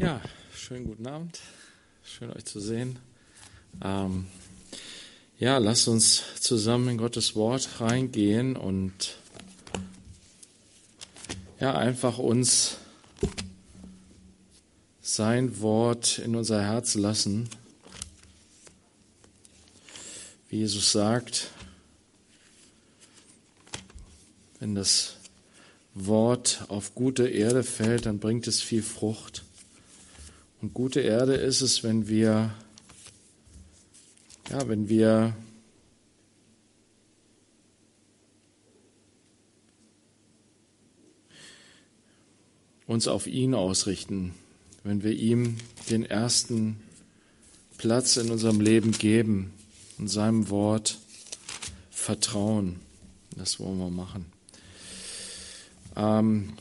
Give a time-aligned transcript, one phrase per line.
[0.00, 0.18] Ja,
[0.56, 1.40] schönen guten Abend.
[2.02, 2.98] Schön euch zu sehen.
[3.84, 4.28] Ähm,
[5.38, 9.18] ja, lasst uns zusammen in Gottes Wort reingehen und
[11.60, 12.78] ja, einfach uns
[15.02, 17.50] sein Wort in unser Herz lassen.
[20.48, 21.50] Wie Jesus sagt,
[24.60, 25.16] wenn das
[25.92, 29.44] Wort auf gute Erde fällt, dann bringt es viel Frucht.
[30.62, 32.54] Und gute Erde ist es, wenn wir,
[34.50, 35.34] ja, wenn wir
[42.86, 44.34] uns auf ihn ausrichten,
[44.84, 45.56] wenn wir ihm
[45.88, 46.80] den ersten
[47.78, 49.52] Platz in unserem Leben geben
[49.96, 50.98] und seinem Wort
[51.90, 52.80] vertrauen.
[53.36, 54.26] Das wollen wir machen.
[55.96, 56.52] Ähm,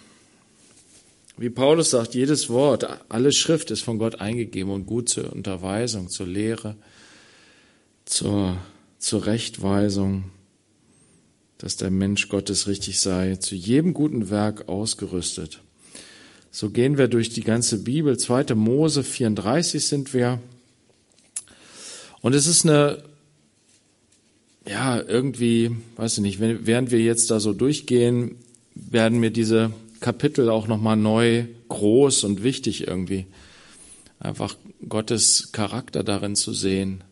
[1.40, 6.10] wie Paulus sagt, jedes Wort, alle Schrift ist von Gott eingegeben und gut zur Unterweisung,
[6.10, 6.76] zur Lehre,
[8.04, 8.58] zur,
[8.98, 10.26] zur Rechtweisung,
[11.58, 15.62] dass der Mensch Gottes richtig sei, zu jedem guten Werk ausgerüstet.
[16.52, 18.18] So gehen wir durch die ganze Bibel.
[18.18, 18.56] 2.
[18.56, 20.42] Mose 34 sind wir.
[22.20, 23.04] Und es ist eine,
[24.68, 28.36] ja, irgendwie, weiß ich nicht, während wir jetzt da so durchgehen,
[28.76, 33.26] werden mir diese Kapitel auch nochmal neu groß und wichtig irgendwie.
[34.20, 34.56] Einfach
[34.88, 37.04] Gottes Charakter darin zu sehen,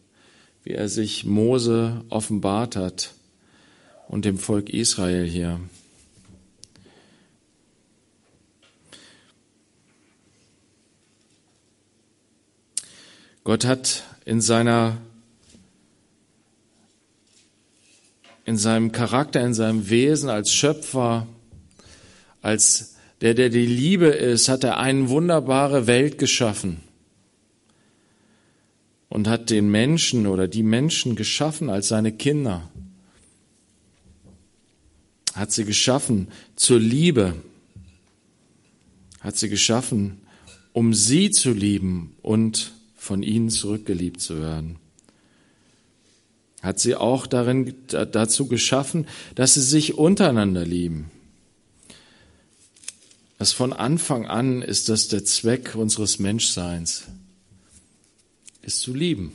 [0.64, 3.14] wie er sich Mose offenbart hat
[4.08, 5.60] und dem Volk Israel hier.
[13.44, 14.98] Gott hat in seiner
[18.44, 21.28] in seinem Charakter, in seinem Wesen als Schöpfer
[22.48, 26.78] als der, der die Liebe ist, hat er eine wunderbare Welt geschaffen
[29.10, 32.72] und hat den Menschen oder die Menschen geschaffen als seine Kinder.
[35.34, 37.36] Hat sie geschaffen zur Liebe.
[39.20, 40.22] Hat sie geschaffen,
[40.72, 44.78] um sie zu lieben und von ihnen zurückgeliebt zu werden.
[46.62, 51.12] Hat sie auch darin, dazu geschaffen, dass sie sich untereinander lieben.
[53.38, 57.04] Das von Anfang an ist das der Zweck unseres Menschseins,
[58.64, 59.32] ist zu lieben.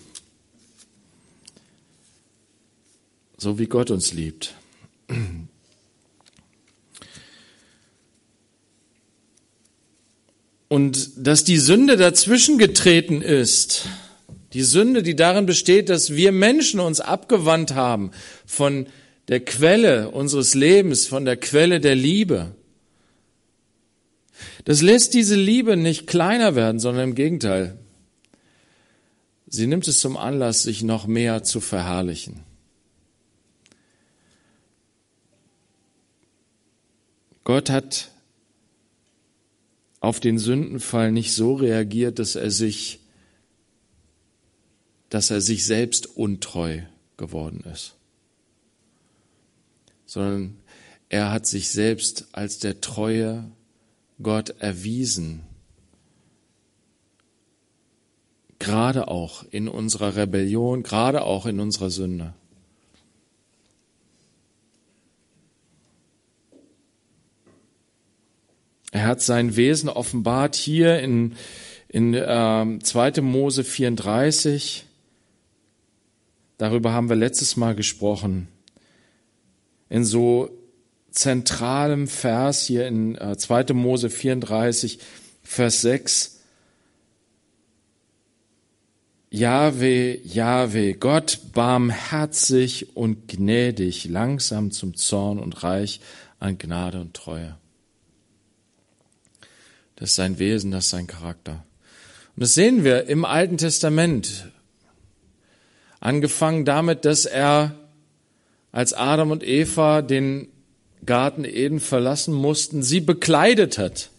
[3.37, 4.55] So wie Gott uns liebt.
[10.69, 13.87] Und dass die Sünde dazwischen getreten ist,
[14.53, 18.11] die Sünde, die darin besteht, dass wir Menschen uns abgewandt haben
[18.47, 18.87] von
[19.29, 22.55] der Quelle unseres Lebens, von der Quelle der Liebe,
[24.65, 27.79] das lässt diese Liebe nicht kleiner werden, sondern im Gegenteil.
[29.47, 32.41] Sie nimmt es zum Anlass, sich noch mehr zu verherrlichen.
[37.45, 38.11] Gott hat
[40.01, 43.01] auf den Sündenfall nicht so reagiert, dass er sich,
[45.11, 46.81] dass er sich selbst untreu
[47.17, 47.95] geworden ist,
[50.07, 50.57] sondern
[51.09, 53.51] er hat sich selbst als der treue
[54.23, 55.43] Gott erwiesen.
[58.59, 62.35] Gerade auch in unserer Rebellion, gerade auch in unserer Sünde.
[68.93, 71.35] Er hat sein Wesen offenbart hier in,
[71.89, 73.23] in äh, 2.
[73.23, 74.85] Mose 34.
[76.59, 78.49] Darüber haben wir letztes Mal gesprochen.
[79.89, 80.51] In so
[81.13, 83.61] zentralem Vers hier in 2.
[83.61, 84.99] Äh, Mose 34,
[85.43, 86.41] Vers 6.
[89.31, 96.01] Jahwe, Jahwe, Gott barmherzig und gnädig, langsam zum Zorn und reich
[96.39, 97.57] an Gnade und Treue.
[99.97, 101.65] Das ist sein Wesen, das ist sein Charakter.
[102.37, 104.51] Und das sehen wir im Alten Testament.
[105.99, 107.75] Angefangen damit, dass er
[108.71, 110.52] als Adam und Eva den
[111.05, 114.11] Garten Eden verlassen mussten, sie bekleidet hat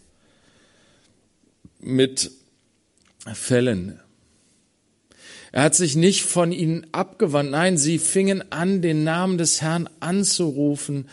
[1.80, 2.32] mit
[3.34, 4.00] Fellen.
[5.52, 7.52] Er hat sich nicht von ihnen abgewandt.
[7.52, 11.08] Nein, sie fingen an, den Namen des Herrn anzurufen.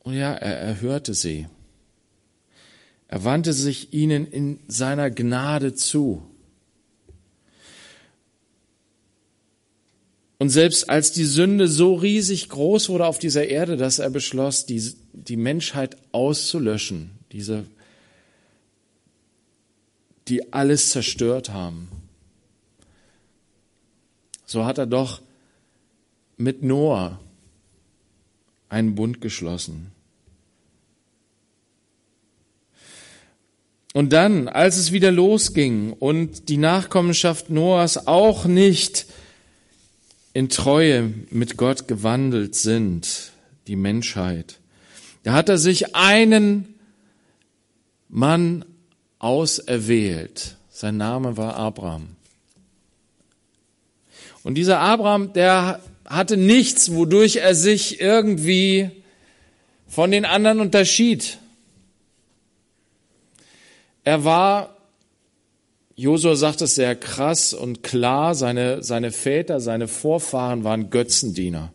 [0.00, 1.48] Und ja, er erhörte sie.
[3.08, 6.29] Er wandte sich ihnen in seiner Gnade zu.
[10.40, 14.64] Und selbst als die Sünde so riesig groß wurde auf dieser Erde, dass er beschloss,
[14.64, 14.82] die,
[15.12, 17.66] die Menschheit auszulöschen, diese,
[20.28, 21.88] die alles zerstört haben.
[24.46, 25.20] So hat er doch
[26.38, 27.20] mit Noah
[28.70, 29.92] einen Bund geschlossen.
[33.92, 39.04] Und dann, als es wieder losging und die Nachkommenschaft Noahs auch nicht
[40.32, 43.32] in Treue mit Gott gewandelt sind,
[43.66, 44.58] die Menschheit,
[45.22, 46.74] da hat er sich einen
[48.08, 48.64] Mann
[49.18, 50.56] auserwählt.
[50.70, 52.16] Sein Name war Abraham.
[54.42, 58.90] Und dieser Abraham, der hatte nichts, wodurch er sich irgendwie
[59.86, 61.38] von den anderen unterschied.
[64.04, 64.76] Er war,
[66.00, 71.74] Josua sagt es sehr krass und klar, seine, seine Väter, seine Vorfahren waren Götzendiener.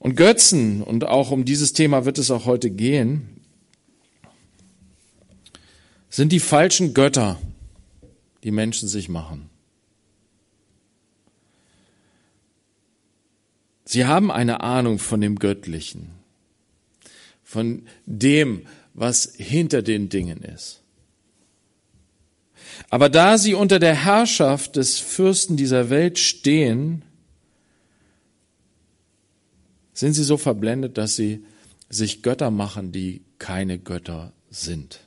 [0.00, 3.28] Und Götzen, und auch um dieses Thema wird es auch heute gehen,
[6.08, 7.40] sind die falschen Götter,
[8.42, 9.50] die Menschen sich machen.
[13.84, 16.20] Sie haben eine Ahnung von dem Göttlichen
[17.50, 18.62] von dem,
[19.00, 20.82] was hinter den Dingen ist.
[22.90, 27.02] Aber da sie unter der Herrschaft des Fürsten dieser Welt stehen,
[29.94, 31.46] sind sie so verblendet, dass sie
[31.88, 35.00] sich Götter machen, die keine Götter sind,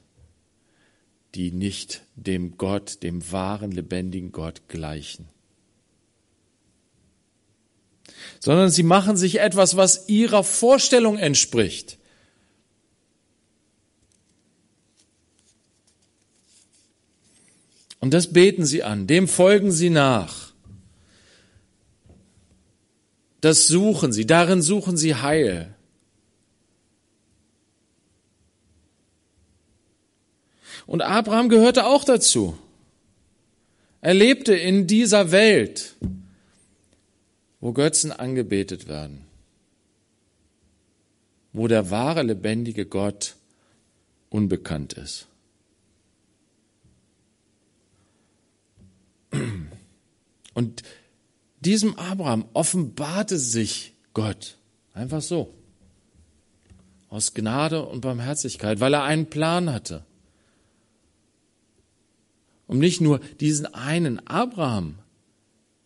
[1.35, 5.27] die nicht dem Gott, dem wahren, lebendigen Gott gleichen.
[8.39, 11.99] Sondern sie machen sich etwas, was ihrer Vorstellung entspricht.
[18.03, 20.51] Und das beten sie an, dem folgen sie nach.
[23.39, 25.73] Das suchen sie, darin suchen sie Heil.
[30.85, 32.57] Und Abraham gehörte auch dazu.
[34.01, 35.95] Er lebte in dieser Welt,
[37.61, 39.21] wo Götzen angebetet werden,
[41.53, 43.37] wo der wahre, lebendige Gott
[44.29, 45.27] unbekannt ist.
[50.53, 50.83] Und
[51.59, 54.57] diesem Abraham offenbarte sich Gott.
[54.93, 55.53] Einfach so.
[57.09, 60.05] Aus Gnade und Barmherzigkeit, weil er einen Plan hatte.
[62.67, 64.99] Um nicht nur diesen einen Abraham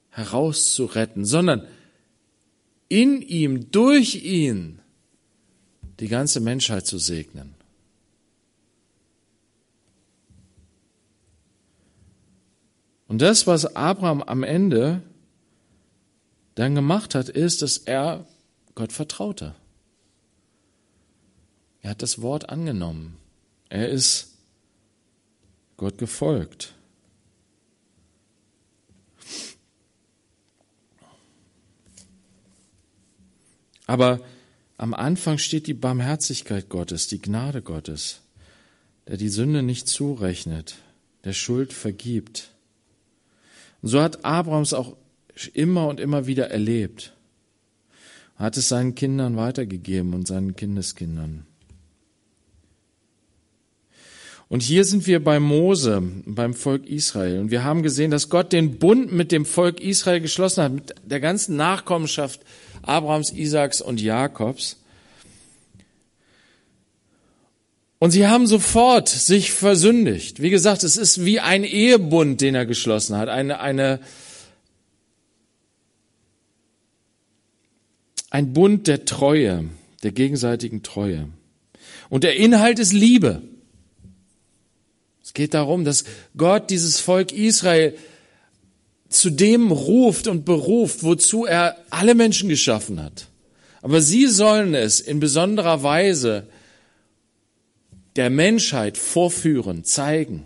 [0.10, 1.68] herauszuretten, sondern
[2.90, 4.80] in ihm, durch ihn,
[6.00, 7.57] die ganze Menschheit zu segnen.
[13.08, 15.02] Und das, was Abraham am Ende
[16.56, 18.26] dann gemacht hat, ist, dass er
[18.76, 19.56] Gott vertraute.
[21.82, 23.18] Er hat das Wort angenommen.
[23.70, 24.34] Er ist
[25.78, 26.74] Gott gefolgt.
[33.86, 34.20] Aber
[34.78, 38.22] am Anfang steht die Barmherzigkeit Gottes, die Gnade Gottes,
[39.08, 40.76] der die Sünde nicht zurechnet,
[41.24, 42.52] der Schuld vergibt.
[43.88, 44.98] Und so hat Abrahams auch
[45.54, 47.14] immer und immer wieder erlebt.
[48.38, 51.46] Er hat es seinen Kindern weitergegeben und seinen Kindeskindern.
[54.50, 57.40] Und hier sind wir bei Mose, beim Volk Israel.
[57.40, 60.96] Und wir haben gesehen, dass Gott den Bund mit dem Volk Israel geschlossen hat, mit
[61.06, 62.42] der ganzen Nachkommenschaft
[62.82, 64.84] Abrahams, Isaaks und Jakobs.
[68.00, 70.42] Und sie haben sofort sich versündigt.
[70.42, 74.00] Wie gesagt, es ist wie ein Ehebund, den er geschlossen hat, eine, eine,
[78.30, 79.66] ein Bund der Treue,
[80.04, 81.30] der gegenseitigen Treue.
[82.10, 83.42] Und der Inhalt ist Liebe.
[85.24, 86.06] Es geht darum, dass
[86.38, 87.98] Gott dieses Volk Israel
[89.10, 93.28] zu dem ruft und beruft, wozu er alle Menschen geschaffen hat.
[93.82, 96.48] Aber sie sollen es in besonderer Weise
[98.18, 100.44] der Menschheit vorführen, zeigen.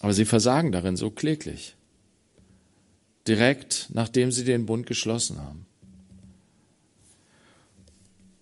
[0.00, 1.76] Aber sie versagen darin so kläglich.
[3.26, 5.66] Direkt nachdem sie den Bund geschlossen haben.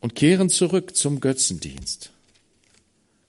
[0.01, 2.11] Und kehren zurück zum Götzendienst.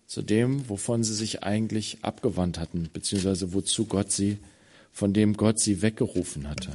[0.07, 4.37] Zu dem, wovon sie sich eigentlich abgewandt hatten, beziehungsweise wozu Gott sie,
[4.91, 6.71] von dem Gott sie weggerufen hatte.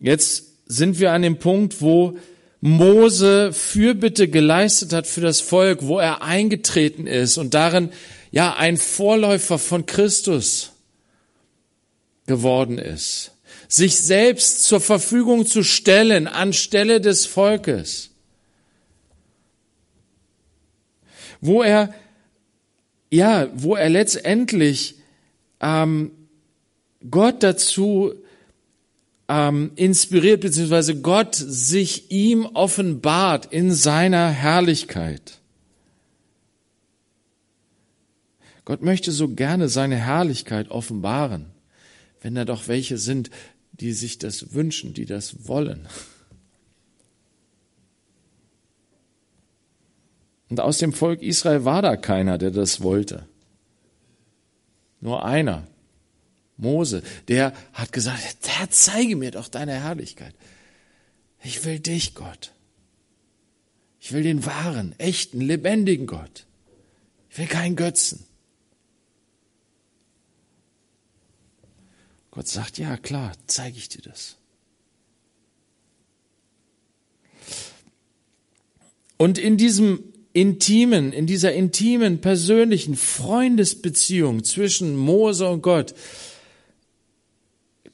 [0.00, 2.18] Jetzt sind wir an dem Punkt, wo
[2.60, 7.90] Mose Fürbitte geleistet hat für das Volk, wo er eingetreten ist und darin
[8.30, 10.72] ja ein Vorläufer von Christus
[12.26, 13.34] geworden ist.
[13.68, 18.10] sich selbst zur Verfügung zu stellen anstelle des Volkes,
[21.40, 21.92] wo er
[23.10, 24.96] ja, wo er letztendlich
[25.60, 26.10] ähm,
[27.10, 28.14] Gott dazu
[29.28, 35.40] ähm, inspiriert, beziehungsweise Gott sich ihm offenbart in seiner Herrlichkeit.
[38.64, 41.46] Gott möchte so gerne seine Herrlichkeit offenbaren,
[42.20, 43.30] wenn da doch welche sind,
[43.72, 45.86] die sich das wünschen, die das wollen.
[50.48, 53.26] Und aus dem Volk Israel war da keiner, der das wollte.
[55.00, 55.66] Nur einer,
[56.56, 60.34] Mose, der hat gesagt, Herr, zeige mir doch deine Herrlichkeit.
[61.42, 62.52] Ich will dich, Gott.
[64.00, 66.46] Ich will den wahren, echten, lebendigen Gott.
[67.30, 68.24] Ich will keinen Götzen.
[72.30, 74.36] Gott sagt, ja klar, zeige ich dir das.
[79.16, 85.94] Und in diesem intimen, in dieser intimen, persönlichen Freundesbeziehung zwischen Mose und Gott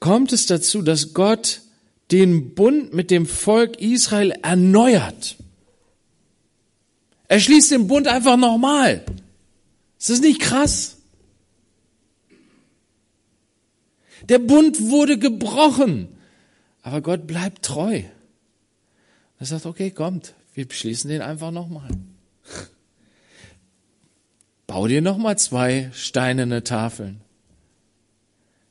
[0.00, 1.60] kommt es dazu, dass Gott
[2.10, 5.36] den Bund mit dem Volk Israel erneuert.
[7.28, 9.04] Er schließt den Bund einfach nochmal.
[9.98, 10.96] Ist das nicht krass?
[14.28, 16.08] Der Bund wurde gebrochen,
[16.82, 18.02] aber Gott bleibt treu.
[19.38, 21.90] Er sagt, okay, kommt, wir schließen den einfach nochmal.
[24.66, 27.20] Bau dir nochmal zwei steinerne Tafeln.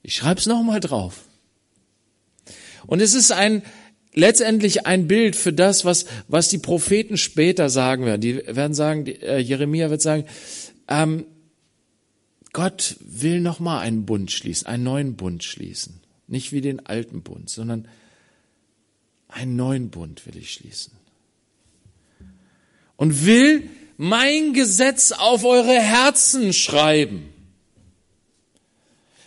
[0.01, 1.25] Ich schreib's nochmal drauf.
[2.87, 3.63] Und es ist ein,
[4.13, 8.21] letztendlich ein Bild für das, was, was die Propheten später sagen werden.
[8.21, 10.25] Die werden sagen, die, äh, Jeremia wird sagen,
[10.87, 11.25] ähm,
[12.51, 15.99] Gott will nochmal einen Bund schließen, einen neuen Bund schließen.
[16.27, 17.87] Nicht wie den alten Bund, sondern
[19.27, 20.93] einen neuen Bund will ich schließen.
[22.97, 27.29] Und will mein Gesetz auf eure Herzen schreiben.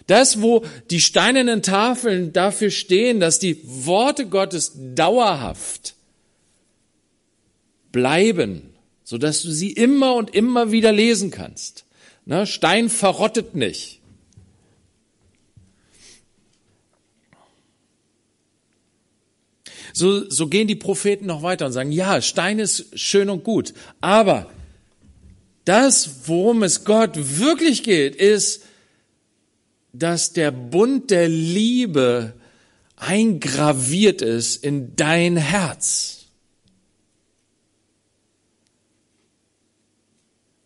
[0.06, 5.94] Das, wo die steinernen Tafeln dafür stehen, dass die Worte Gottes dauerhaft
[7.92, 8.70] bleiben,
[9.04, 11.84] so dass du sie immer und immer wieder lesen kannst.
[12.24, 12.46] Ne?
[12.46, 14.00] Stein verrottet nicht.
[19.92, 23.74] So, so gehen die Propheten noch weiter und sagen, ja, Stein ist schön und gut,
[24.00, 24.50] aber
[25.64, 28.64] das, worum es Gott wirklich geht, ist,
[29.92, 32.34] dass der Bund der Liebe
[32.96, 36.26] eingraviert ist in dein Herz.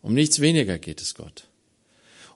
[0.01, 1.47] Um nichts weniger geht es Gott.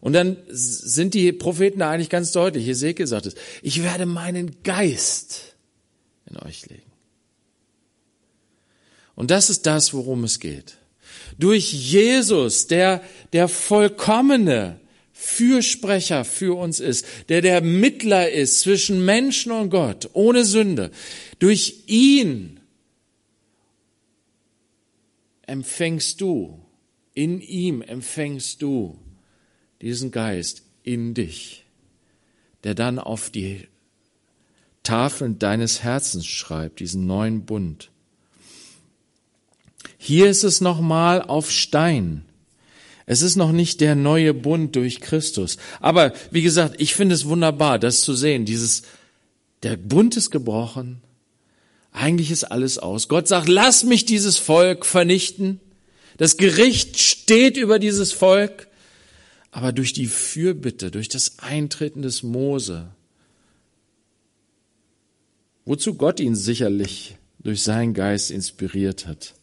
[0.02, 2.66] Und dann sind die Propheten da eigentlich ganz deutlich.
[2.66, 5.56] Hesekiel sagt es, ich werde meinen Geist
[6.26, 6.92] in euch legen.
[9.16, 10.78] Und das ist das, worum es geht.
[11.38, 14.81] Durch Jesus, der der vollkommene
[15.32, 20.92] Fürsprecher für uns ist, der der Mittler ist zwischen Menschen und Gott, ohne Sünde.
[21.40, 22.60] Durch ihn
[25.44, 26.60] empfängst du,
[27.14, 29.00] in ihm empfängst du
[29.82, 31.66] diesen Geist in dich,
[32.64, 33.68] der dann auf die
[34.84, 37.90] Tafeln deines Herzens schreibt, diesen neuen Bund.
[39.98, 42.26] Hier ist es nochmal auf Stein.
[43.12, 45.58] Es ist noch nicht der neue Bund durch Christus.
[45.82, 48.46] Aber wie gesagt, ich finde es wunderbar, das zu sehen.
[48.46, 48.84] Dieses,
[49.64, 51.02] der Bund ist gebrochen.
[51.92, 53.10] Eigentlich ist alles aus.
[53.10, 55.60] Gott sagt, lass mich dieses Volk vernichten.
[56.16, 58.70] Das Gericht steht über dieses Volk.
[59.52, 62.92] Aber durch die Fürbitte, durch das Eintreten des Mose,
[65.66, 69.34] wozu Gott ihn sicherlich durch seinen Geist inspiriert hat.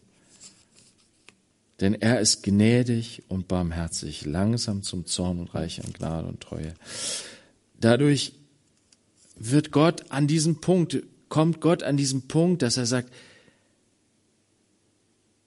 [1.80, 6.74] Denn er ist gnädig und barmherzig, langsam zum Zorn und reich an Gnade und Treue.
[7.80, 8.32] Dadurch
[9.36, 13.12] wird Gott an diesem Punkt, kommt Gott an diesem Punkt, dass er sagt,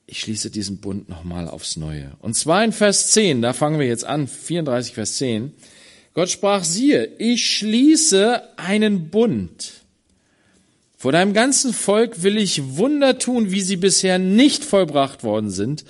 [0.08, 2.12] ich schließe diesen Bund nochmal aufs Neue.
[2.20, 5.54] Und zwar in Vers 10, da fangen wir jetzt an, 34 Vers 10.
[6.14, 9.72] Gott sprach, siehe, ich schließe einen Bund.
[10.98, 15.86] Vor deinem ganzen Volk will ich Wunder tun, wie sie bisher nicht vollbracht worden sind,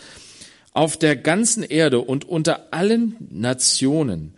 [0.73, 4.33] auf der ganzen Erde und unter allen Nationen.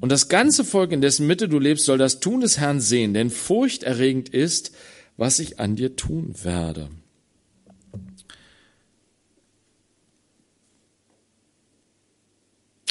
[0.00, 3.14] Und das ganze Volk, in dessen Mitte du lebst, soll das Tun des Herrn sehen,
[3.14, 4.72] denn furchterregend ist,
[5.16, 6.88] was ich an dir tun werde.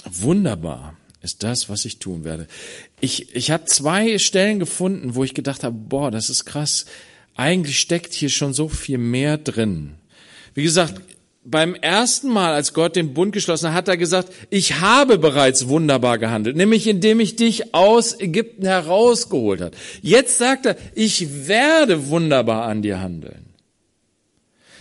[0.10, 2.48] Wunderbar ist das, was ich tun werde.
[3.02, 6.86] Ich, ich habe zwei Stellen gefunden, wo ich gedacht habe, boah, das ist krass.
[7.36, 9.96] Eigentlich steckt hier schon so viel mehr drin.
[10.54, 11.02] Wie gesagt,
[11.50, 15.70] beim ersten Mal, als Gott den Bund geschlossen hat, hat er gesagt, ich habe bereits
[15.70, 19.74] wunderbar gehandelt, nämlich indem ich dich aus Ägypten herausgeholt hat.
[20.02, 23.46] Jetzt sagt er, ich werde wunderbar an dir handeln.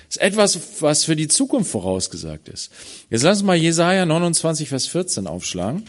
[0.08, 2.72] Das ist etwas, was für die Zukunft vorausgesagt ist.
[3.10, 5.84] Jetzt lass uns mal Jesaja 29, Vers 14 aufschlagen.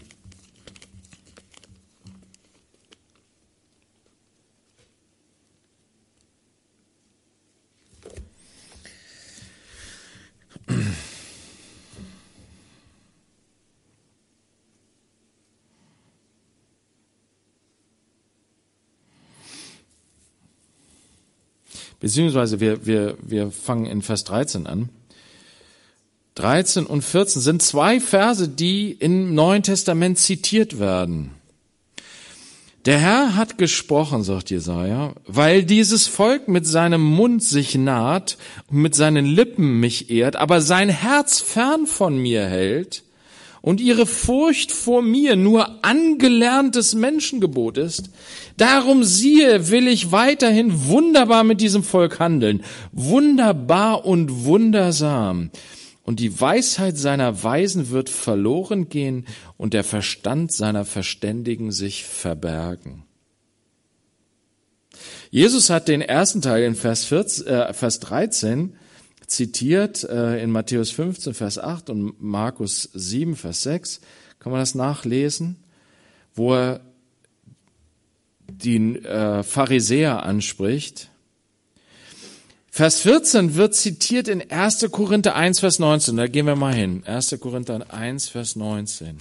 [22.00, 24.90] Beziehungsweise wir, wir, wir fangen in Vers 13 an.
[26.36, 31.32] 13 und 14 sind zwei Verse, die im Neuen Testament zitiert werden.
[32.86, 38.38] Der Herr hat gesprochen, sagt Jesaja, weil dieses Volk mit seinem Mund sich naht
[38.70, 43.04] und mit seinen Lippen mich ehrt, aber sein Herz fern von mir hält
[43.62, 48.10] und ihre Furcht vor mir nur angelerntes Menschengebot ist,
[48.58, 55.52] darum siehe, will ich weiterhin wunderbar mit diesem Volk handeln, wunderbar und wundersam.
[56.04, 59.26] Und die Weisheit seiner Weisen wird verloren gehen
[59.58, 63.04] und der Verstand seiner Verständigen sich verbergen.
[65.30, 68.78] Jesus hat den ersten Teil in Vers, 14, äh, Vers 13
[69.28, 74.02] zitiert äh, in Matthäus 15, Vers 8 und Markus 7, Vers 6.
[74.40, 75.58] Kann man das nachlesen?
[76.34, 76.82] Wo er
[78.50, 81.10] die äh, Pharisäer anspricht.
[82.72, 84.88] Vers 14 wird zitiert in 1.
[84.92, 86.16] Korinther 1, Vers 19.
[86.16, 87.04] Da gehen wir mal hin.
[87.06, 87.38] 1.
[87.40, 89.18] Korinther 1, Vers 19.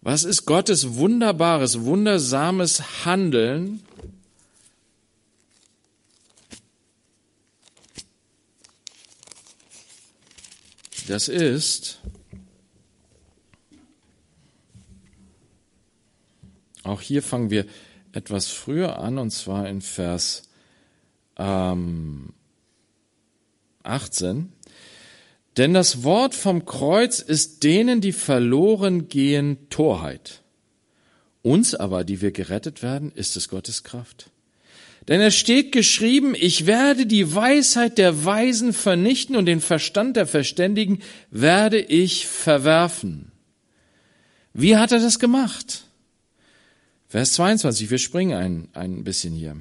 [0.00, 3.80] Was ist Gottes wunderbares, wundersames Handeln
[11.08, 11.98] Das ist
[16.84, 17.66] auch hier fangen wir
[18.12, 20.42] etwas früher an, und zwar in Vers
[21.38, 22.34] ähm,
[23.84, 24.52] 18.
[25.56, 30.42] Denn das Wort vom Kreuz ist denen, die verloren gehen, Torheit.
[31.42, 34.31] Uns aber, die wir gerettet werden, ist es Gottes Kraft.
[35.08, 40.26] Denn es steht geschrieben, ich werde die Weisheit der Weisen vernichten und den Verstand der
[40.26, 43.32] Verständigen werde ich verwerfen.
[44.54, 45.86] Wie hat er das gemacht?
[47.08, 49.56] Vers 22, wir springen ein, ein bisschen hier.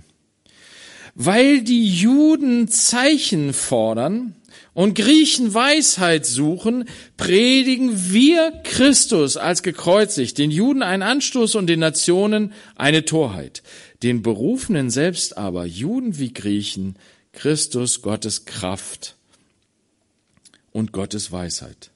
[1.16, 4.36] Weil die Juden Zeichen fordern
[4.74, 6.86] und Griechen Weisheit suchen,
[7.18, 13.62] predigen wir Christus als gekreuzigt, den Juden einen Anstoß und den Nationen eine Torheit
[14.04, 16.98] den Berufenen selbst aber, Juden wie Griechen,
[17.34, 19.16] Christus Gottes Kraft
[20.72, 21.92] und Gottes Weisheit.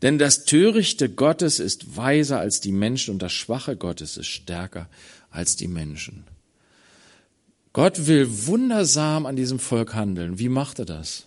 [0.00, 4.88] Denn das Törichte Gottes ist weiser als die Menschen und das Schwache Gottes ist stärker
[5.30, 6.24] als die Menschen.
[7.72, 10.38] Gott will wundersam an diesem Volk handeln.
[10.38, 11.26] Wie macht er das?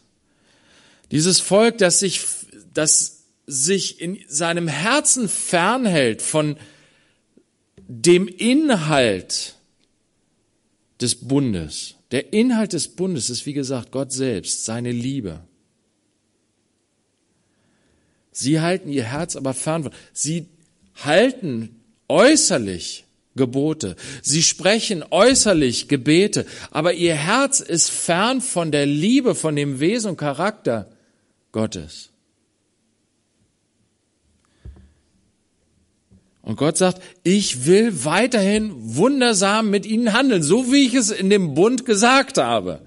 [1.12, 2.21] Dieses Volk, das sich,
[2.73, 6.58] das sich in seinem Herzen fernhält von
[7.88, 9.55] dem Inhalt
[11.01, 11.95] des Bundes.
[12.12, 15.41] Der Inhalt des Bundes ist, wie gesagt, Gott selbst, seine Liebe.
[18.31, 19.93] Sie halten ihr Herz aber fern von.
[20.13, 20.47] Sie
[20.95, 23.04] halten äußerlich
[23.36, 23.95] Gebote.
[24.21, 30.12] Sie sprechen äußerlich Gebete, aber ihr Herz ist fern von der Liebe, von dem Wesen
[30.12, 30.89] und Charakter
[31.52, 32.10] Gottes.
[36.41, 41.32] Und Gott sagt, ich will weiterhin wundersam mit ihnen handeln, so wie ich es in
[41.32, 42.82] dem Bund gesagt habe.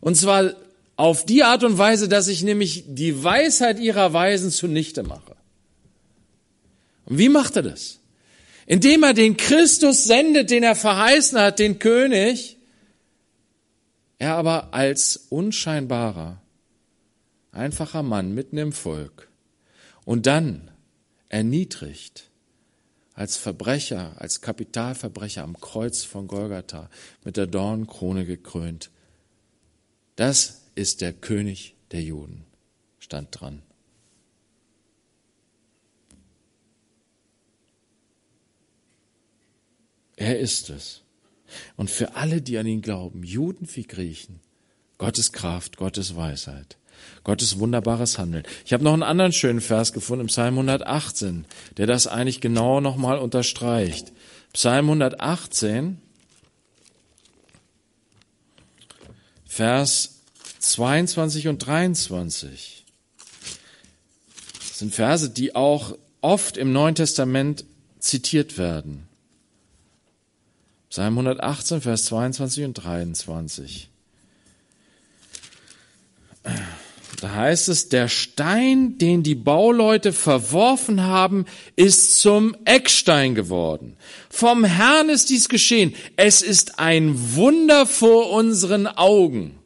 [0.00, 0.54] Und zwar
[0.96, 5.36] auf die Art und Weise, dass ich nämlich die Weisheit ihrer Weisen zunichte mache.
[7.04, 7.98] Und wie macht er das?
[8.66, 12.58] Indem er den Christus sendet, den er verheißen hat, den König,
[14.18, 16.40] er aber als unscheinbarer,
[17.50, 19.28] einfacher Mann mitten im Volk
[20.04, 20.70] und dann
[21.28, 22.30] erniedrigt
[23.14, 26.88] als Verbrecher, als Kapitalverbrecher am Kreuz von Golgatha
[27.24, 28.90] mit der Dornkrone gekrönt.
[30.16, 32.44] Das ist der König der Juden,
[33.00, 33.62] stand dran.
[40.32, 41.02] Er ist es.
[41.76, 44.40] Und für alle, die an ihn glauben, Juden wie Griechen,
[44.96, 46.78] Gottes Kraft, Gottes Weisheit.
[47.22, 48.44] Gottes wunderbares Handeln.
[48.64, 51.44] Ich habe noch einen anderen schönen Vers gefunden im Psalm 118,
[51.76, 54.10] der das eigentlich genau nochmal unterstreicht.
[54.54, 56.00] Psalm 118,
[59.44, 60.20] Vers
[60.60, 62.86] 22 und 23.
[64.58, 67.66] Das sind Verse, die auch oft im Neuen Testament
[67.98, 69.08] zitiert werden.
[70.92, 73.88] Psalm 118, Vers 22 und 23.
[77.18, 83.96] Da heißt es, der Stein, den die Bauleute verworfen haben, ist zum Eckstein geworden.
[84.28, 85.94] Vom Herrn ist dies geschehen.
[86.16, 89.58] Es ist ein Wunder vor unseren Augen.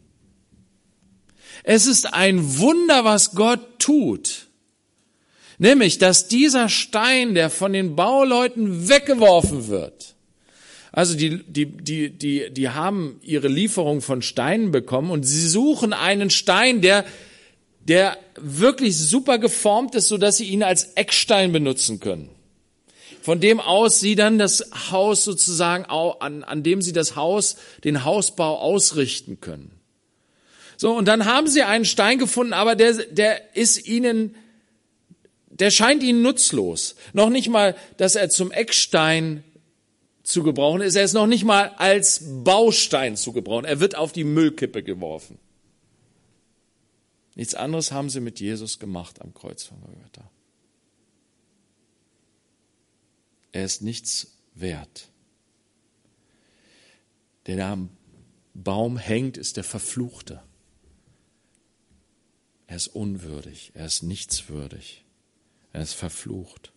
[1.64, 4.46] Es ist ein Wunder, was Gott tut.
[5.58, 10.15] Nämlich, dass dieser Stein, der von den Bauleuten weggeworfen wird,
[10.96, 15.92] also die, die, die, die, die haben ihre Lieferung von Steinen bekommen und sie suchen
[15.92, 17.04] einen Stein, der,
[17.80, 22.30] der wirklich super geformt ist, so dass sie ihn als Eckstein benutzen können.
[23.20, 28.06] Von dem aus sie dann das Haus sozusagen, an, an dem sie das Haus, den
[28.06, 29.72] Hausbau ausrichten können.
[30.78, 34.34] So, und dann haben sie einen Stein gefunden, aber der, der ist ihnen,
[35.50, 36.96] der scheint ihnen nutzlos.
[37.12, 39.44] Noch nicht mal, dass er zum Eckstein
[40.26, 40.96] zu gebrauchen ist.
[40.96, 43.64] Er ist noch nicht mal als Baustein zu gebrauchen.
[43.64, 45.38] Er wird auf die Müllkippe geworfen.
[47.36, 50.30] Nichts anderes haben sie mit Jesus gemacht am Kreuz von Golgatha.
[53.52, 55.08] Er ist nichts wert.
[57.46, 57.90] Der da am
[58.52, 60.42] Baum hängt, ist der Verfluchte.
[62.66, 65.04] Er ist unwürdig, er ist nichtswürdig,
[65.72, 66.72] er ist verflucht.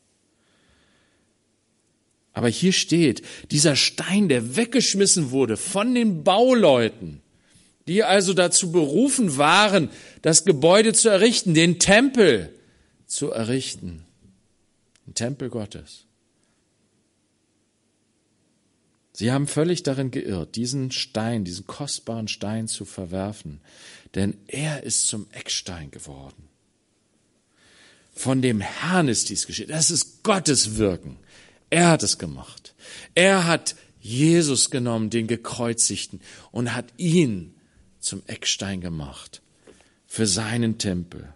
[2.40, 3.22] Aber hier steht,
[3.52, 7.22] dieser Stein, der weggeschmissen wurde von den Bauleuten,
[7.86, 9.90] die also dazu berufen waren,
[10.22, 12.58] das Gebäude zu errichten, den Tempel
[13.08, 14.06] zu errichten,
[15.06, 16.06] den Tempel Gottes.
[19.12, 23.60] Sie haben völlig darin geirrt, diesen Stein, diesen kostbaren Stein zu verwerfen,
[24.16, 26.48] denn er ist zum Eckstein geworden.
[28.14, 29.68] Von dem Herrn ist dies geschehen.
[29.68, 31.18] Das ist Gottes Wirken.
[31.70, 32.74] Er hat es gemacht.
[33.16, 37.54] Er hat Jesus genommen, den gekreuzigten, und hat ihn
[38.00, 39.42] zum Eckstein gemacht
[40.08, 41.34] für seinen Tempel.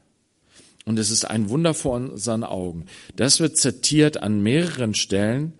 [0.85, 2.87] Und es ist ein Wunder vor unseren Augen.
[3.15, 5.53] Das wird zitiert an mehreren Stellen,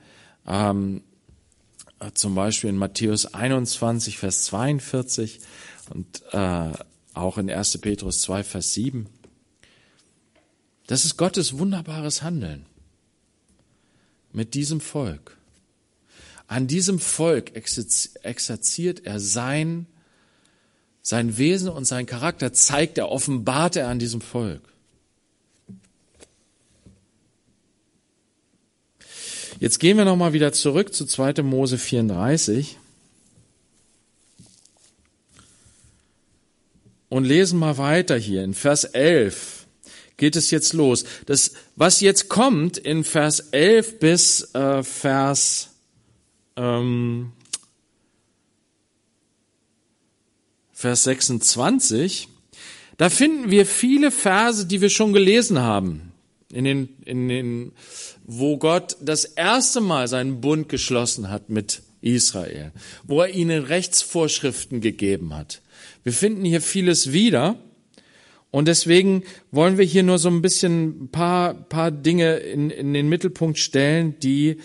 [0.48, 1.04] ähm,
[2.14, 5.40] zum Beispiel in Matthäus 21, Vers 42
[5.92, 6.72] und äh,
[7.14, 7.78] auch in 1.
[7.78, 9.08] Petrus 2, Vers 7.
[10.88, 12.66] Das ist Gottes wunderbares Handeln
[14.34, 15.38] mit diesem Volk.
[16.48, 19.88] An diesem Volk exerziert er sein,
[21.02, 24.62] sein Wesen und sein Charakter, zeigt er, offenbart er an diesem Volk.
[29.60, 31.42] Jetzt gehen wir nochmal wieder zurück zu 2.
[31.44, 32.78] Mose 34
[37.10, 39.63] und lesen mal weiter hier in Vers 11
[40.24, 41.04] geht es jetzt los.
[41.26, 45.72] Das, was jetzt kommt in Vers 11 bis äh, Vers
[46.56, 47.34] ähm,
[50.72, 52.30] Vers 26,
[52.96, 56.14] da finden wir viele Verse, die wir schon gelesen haben,
[56.54, 57.72] in den, in den,
[58.24, 62.72] wo Gott das erste Mal seinen Bund geschlossen hat mit Israel,
[63.04, 65.62] wo er ihnen Rechtsvorschriften gegeben hat.
[66.04, 67.58] Wir finden hier vieles wieder.
[68.54, 72.94] Und deswegen wollen wir hier nur so ein bisschen ein paar, paar Dinge in, in
[72.94, 74.58] den Mittelpunkt stellen, die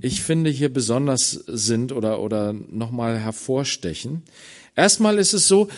[0.00, 4.24] ich finde hier besonders sind oder, oder nochmal hervorstechen.
[4.74, 5.68] Erstmal ist es so,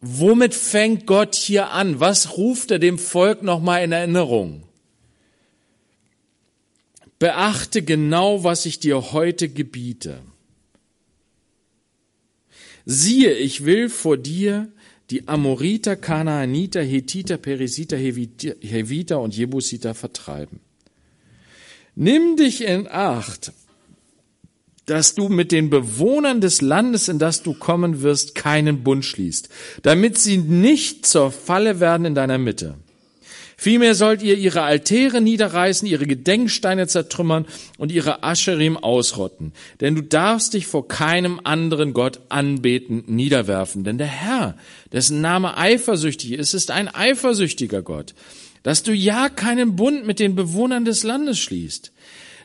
[0.00, 2.00] womit fängt Gott hier an?
[2.00, 4.64] Was ruft er dem Volk nochmal in Erinnerung?
[7.20, 10.22] Beachte genau, was ich dir heute gebiete.
[12.84, 14.72] Siehe, ich will vor dir
[15.12, 20.60] die Amoriter, Kanaaniter, Hethiter, Perisiter, Heviter und Jebusiter vertreiben.
[21.94, 23.52] Nimm dich in Acht,
[24.86, 29.50] dass du mit den Bewohnern des Landes, in das du kommen wirst, keinen Bund schließt,
[29.82, 32.76] damit sie nicht zur Falle werden in deiner Mitte.
[33.62, 37.46] Vielmehr sollt ihr ihre Altäre niederreißen, ihre Gedenksteine zertrümmern
[37.78, 39.52] und ihre Ascherim ausrotten.
[39.80, 43.84] Denn du darfst dich vor keinem anderen Gott anbeten, niederwerfen.
[43.84, 44.56] Denn der Herr,
[44.90, 48.14] dessen Name eifersüchtig ist, ist ein eifersüchtiger Gott.
[48.64, 51.91] Dass du ja keinen Bund mit den Bewohnern des Landes schließt.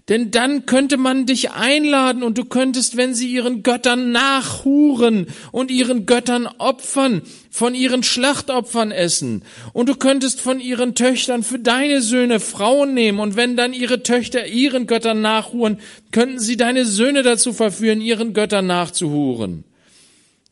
[0.10, 5.70] Denn dann könnte man dich einladen und du könntest, wenn sie ihren Göttern nachhuren und
[5.70, 9.44] ihren Göttern opfern, von ihren Schlachtopfern essen.
[9.74, 13.20] Und du könntest von ihren Töchtern für deine Söhne Frauen nehmen.
[13.20, 15.80] Und wenn dann ihre Töchter ihren Göttern nachhuren,
[16.12, 19.66] könnten sie deine Söhne dazu verführen, ihren Göttern nachzuhuren.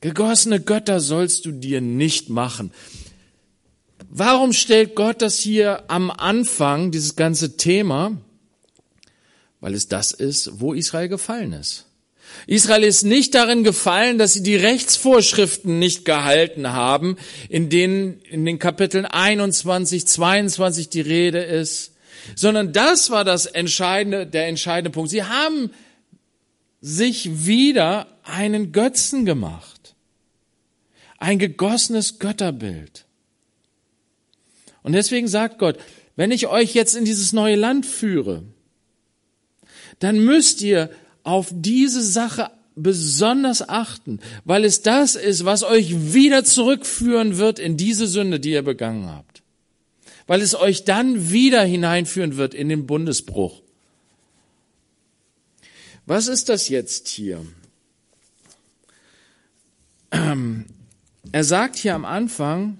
[0.02, 2.72] Gegossene Götter sollst du dir nicht machen.
[4.10, 8.18] Warum stellt Gott das hier am Anfang, dieses ganze Thema?
[9.66, 11.88] Weil es das ist, wo Israel gefallen ist.
[12.46, 17.18] Israel ist nicht darin gefallen, dass sie die Rechtsvorschriften nicht gehalten haben,
[17.50, 21.94] in denen in den Kapiteln 21, 22 die Rede ist,
[22.36, 25.10] sondern das war das entscheidende, der entscheidende Punkt.
[25.10, 25.72] Sie haben
[26.80, 29.96] sich wieder einen Götzen gemacht.
[31.18, 33.06] Ein gegossenes Götterbild.
[34.84, 35.80] Und deswegen sagt Gott,
[36.16, 38.44] wenn ich euch jetzt in dieses neue Land führe,
[40.00, 40.90] dann müsst ihr
[41.24, 47.78] auf diese Sache besonders achten, weil es das ist, was euch wieder zurückführen wird in
[47.78, 49.42] diese Sünde, die ihr begangen habt.
[50.28, 53.62] Weil es euch dann wieder hineinführen wird in den Bundesbruch.
[56.06, 57.46] Was ist das jetzt hier?
[61.32, 62.80] Er sagt hier am Anfang,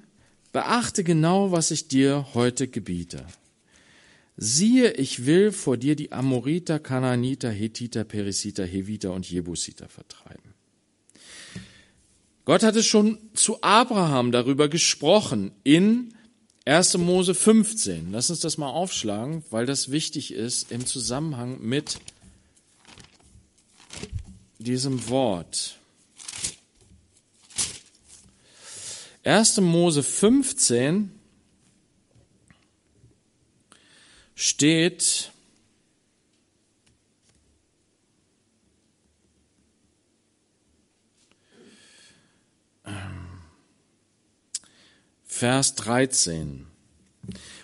[0.56, 3.26] Beachte genau, was ich dir heute gebiete.
[4.38, 10.54] Siehe, ich will vor dir die Amoriter, Kananiter, Hethiter, Perisiter, Heviter und Jebusiter vertreiben.
[12.44, 16.14] Gott hatte schon zu Abraham darüber gesprochen in
[16.66, 16.98] 1.
[16.98, 18.12] Mose 15.
[18.12, 22.00] Lass uns das mal aufschlagen, weil das wichtig ist im Zusammenhang mit
[24.60, 25.80] diesem Wort.
[29.24, 29.62] 1.
[29.62, 31.15] Mose 15
[34.36, 35.32] steht,
[45.24, 46.66] Vers 13.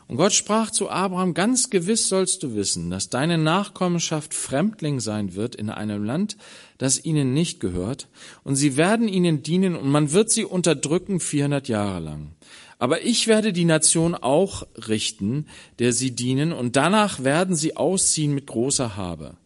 [0.10, 5.36] Und Gott sprach zu Abraham, ganz gewiss sollst du wissen, dass deine Nachkommenschaft Fremdling sein
[5.36, 6.36] wird in einem Land,
[6.78, 8.10] das ihnen nicht gehört,
[8.44, 12.34] und sie werden ihnen dienen, und man wird sie unterdrücken 400 Jahre lang.
[12.82, 15.46] Aber ich werde die Nation auch richten,
[15.78, 19.38] der sie dienen, und danach werden sie ausziehen mit großer Habe.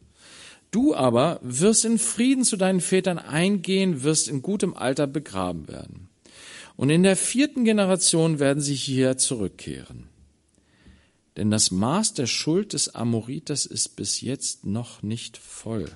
[0.72, 6.08] Du aber wirst in Frieden zu deinen Vätern eingehen, wirst in gutem Alter begraben werden.
[6.78, 10.08] Und in der vierten Generation werden sie hier zurückkehren.
[11.36, 15.92] Denn das Maß der Schuld des Amoriters ist bis jetzt noch nicht voll.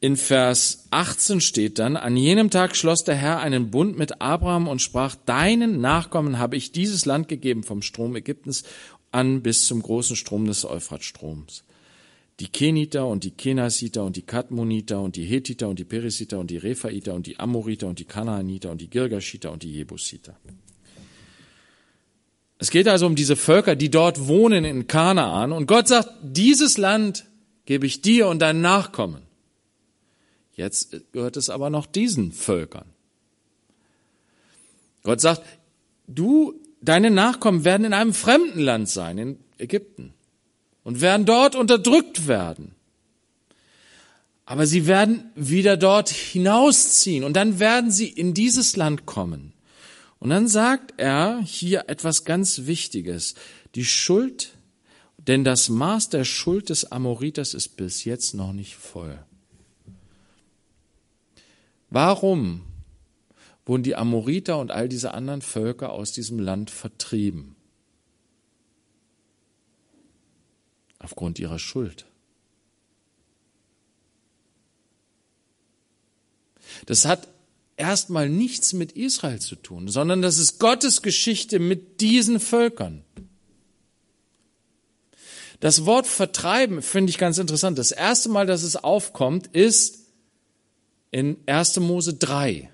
[0.00, 4.68] In Vers 18 steht dann, an jenem Tag schloss der Herr einen Bund mit Abraham
[4.68, 8.64] und sprach, deinen Nachkommen habe ich dieses Land gegeben vom Strom Ägyptens
[9.12, 11.64] an bis zum großen Strom des Euphratstroms.
[12.40, 16.50] Die Keniter und die Kenasiter und die Kadmoniter und die Hethiter und die Perisiter und
[16.50, 20.36] die Rephaiter und die Amoriter und die Kanaaniter und die Girgashiter und die Jebusiter.
[22.58, 25.52] Es geht also um diese Völker, die dort wohnen in Kanaan.
[25.52, 27.26] Und Gott sagt, dieses Land
[27.66, 29.22] gebe ich dir und deinen Nachkommen.
[30.54, 32.86] Jetzt gehört es aber noch diesen Völkern.
[35.02, 35.42] Gott sagt,
[36.06, 40.14] du, deine Nachkommen werden in einem fremden Land sein, in Ägypten,
[40.82, 42.74] und werden dort unterdrückt werden.
[44.46, 49.54] Aber sie werden wieder dort hinausziehen und dann werden sie in dieses Land kommen.
[50.18, 53.34] Und dann sagt er hier etwas ganz Wichtiges.
[53.74, 54.52] Die Schuld,
[55.18, 59.18] denn das Maß der Schuld des Amoriters ist bis jetzt noch nicht voll.
[61.94, 62.62] Warum
[63.64, 67.54] wurden die Amoriter und all diese anderen Völker aus diesem Land vertrieben?
[70.98, 72.06] Aufgrund ihrer Schuld.
[76.86, 77.28] Das hat
[77.76, 83.04] erstmal nichts mit Israel zu tun, sondern das ist Gottes Geschichte mit diesen Völkern.
[85.60, 87.78] Das Wort vertreiben finde ich ganz interessant.
[87.78, 90.03] Das erste Mal, dass es aufkommt, ist
[91.14, 91.78] in 1.
[91.78, 92.70] Mose 3,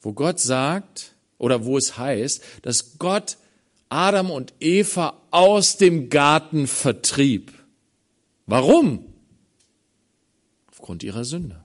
[0.00, 3.36] wo Gott sagt, oder wo es heißt, dass Gott
[3.88, 7.52] Adam und Eva aus dem Garten vertrieb.
[8.46, 9.04] Warum?
[10.72, 11.62] Aufgrund ihrer Sünde.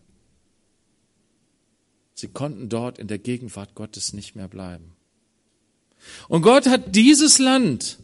[2.13, 4.91] Sie konnten dort in der Gegenwart Gottes nicht mehr bleiben.
[6.27, 7.97] Und Gott hat dieses Land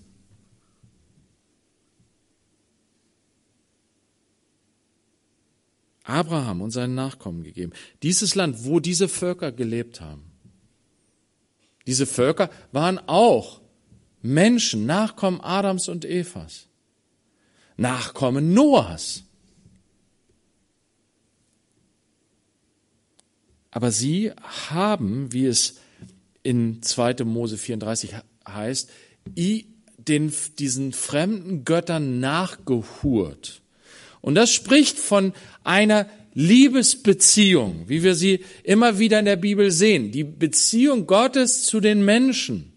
[6.07, 7.73] Abraham und seinen Nachkommen gegeben.
[8.03, 10.23] Dieses Land, wo diese Völker gelebt haben.
[11.85, 13.61] Diese Völker waren auch
[14.21, 16.67] Menschen, Nachkommen Adams und Evas.
[17.77, 19.23] Nachkommen Noahs.
[23.71, 24.31] Aber sie
[24.69, 25.79] haben, wie es
[26.41, 27.25] in 2.
[27.25, 28.15] Mose 34
[28.47, 28.89] heißt,
[29.27, 33.61] diesen fremden Göttern nachgehurt.
[34.21, 40.11] Und das spricht von einer Liebesbeziehung, wie wir sie immer wieder in der Bibel sehen.
[40.11, 42.73] Die Beziehung Gottes zu den Menschen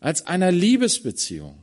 [0.00, 1.58] als einer Liebesbeziehung.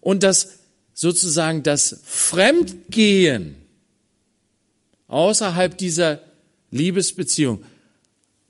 [0.00, 0.60] Und das
[0.94, 3.56] sozusagen das Fremdgehen
[5.08, 6.20] außerhalb dieser
[6.70, 7.64] Liebesbeziehung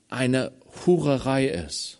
[0.07, 0.51] eine
[0.85, 1.99] Hurerei ist.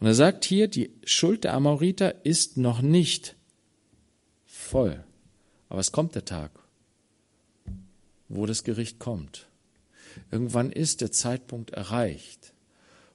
[0.00, 3.36] Und er sagt hier, die Schuld der Amoriter ist noch nicht
[4.64, 5.04] voll.
[5.68, 6.50] Aber es kommt der Tag,
[8.28, 9.48] wo das Gericht kommt.
[10.30, 12.52] Irgendwann ist der Zeitpunkt erreicht,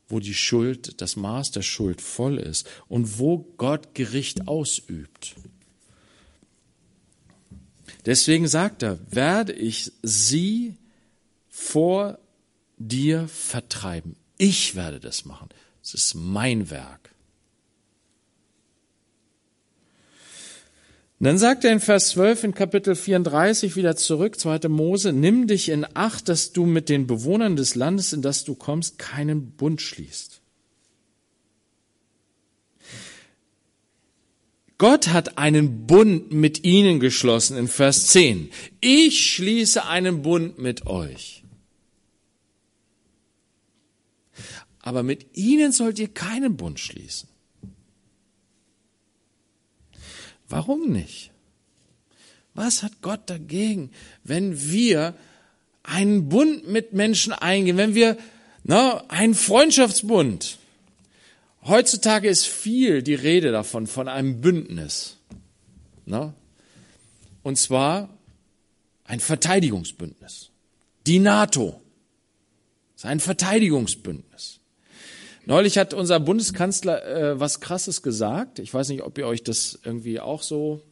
[0.07, 5.35] wo die Schuld, das Maß der Schuld voll ist und wo Gott Gericht ausübt.
[8.05, 10.75] Deswegen sagt er, werde ich sie
[11.49, 12.19] vor
[12.77, 14.15] dir vertreiben.
[14.37, 15.49] Ich werde das machen.
[15.83, 17.13] Es ist mein Werk.
[21.19, 24.69] Und dann sagt er in Vers 12 in Kapitel 34 wieder zurück, 2.
[24.69, 28.55] Mose, nimm dich in Acht, dass du mit den Bewohnern des Landes, in das du
[28.55, 30.39] kommst, keinen Bund schließt.
[34.77, 38.49] Gott hat einen Bund mit ihnen geschlossen in Vers 10.
[38.79, 41.43] Ich schließe einen Bund mit euch.
[44.79, 47.27] Aber mit ihnen sollt ihr keinen Bund schließen.
[50.49, 51.31] Warum nicht?
[52.53, 53.91] Was hat Gott dagegen,
[54.23, 55.15] wenn wir
[55.83, 58.17] einen Bund mit Menschen eingehen, wenn wir
[58.63, 60.59] ne, einen Freundschaftsbund,
[61.63, 65.17] Heutzutage ist viel die Rede davon, von einem Bündnis.
[66.05, 66.33] Ne?
[67.43, 68.09] Und zwar
[69.03, 70.51] ein Verteidigungsbündnis.
[71.05, 71.81] Die NATO
[72.95, 74.58] ist ein Verteidigungsbündnis.
[75.49, 78.59] Neulich hat unser Bundeskanzler äh, was Krasses gesagt.
[78.59, 80.83] Ich weiß nicht, ob ihr euch das irgendwie auch so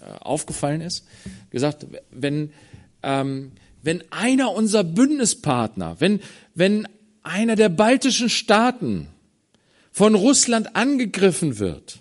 [0.00, 1.06] äh, aufgefallen ist.
[1.50, 2.52] Gesagt, wenn,
[3.04, 6.18] ähm, wenn einer unserer Bündnispartner, wenn,
[6.52, 6.88] wenn
[7.22, 9.06] einer der baltischen Staaten
[9.92, 12.00] von Russland angegriffen wird,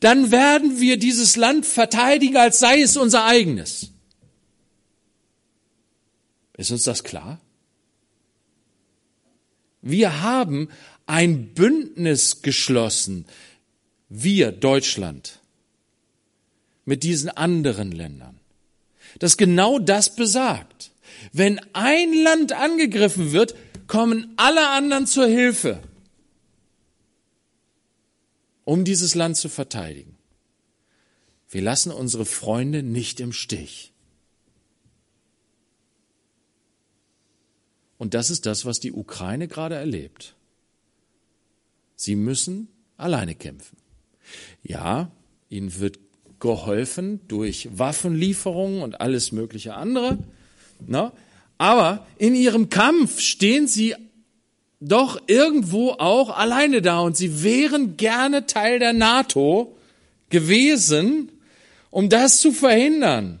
[0.00, 3.88] dann werden wir dieses Land verteidigen, als sei es unser eigenes.
[6.58, 7.40] Ist uns das klar?
[9.80, 10.68] Wir haben
[11.06, 13.26] ein Bündnis geschlossen,
[14.08, 15.40] wir Deutschland,
[16.84, 18.38] mit diesen anderen Ländern,
[19.18, 20.92] das genau das besagt.
[21.32, 23.54] Wenn ein Land angegriffen wird,
[23.86, 25.80] kommen alle anderen zur Hilfe
[28.66, 30.18] um dieses Land zu verteidigen.
[31.48, 33.92] Wir lassen unsere Freunde nicht im Stich.
[37.96, 40.35] Und das ist das, was die Ukraine gerade erlebt.
[41.96, 43.76] Sie müssen alleine kämpfen.
[44.62, 45.10] Ja,
[45.48, 45.98] ihnen wird
[46.38, 50.18] geholfen durch Waffenlieferungen und alles mögliche andere.
[50.86, 51.10] Ne?
[51.58, 53.94] Aber in ihrem Kampf stehen sie
[54.80, 59.74] doch irgendwo auch alleine da und sie wären gerne Teil der NATO
[60.28, 61.30] gewesen,
[61.90, 63.40] um das zu verhindern.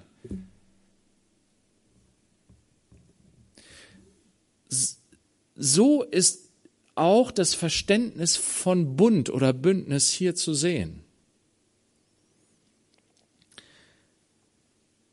[5.56, 6.45] So ist
[6.96, 11.04] auch das Verständnis von Bund oder Bündnis hier zu sehen.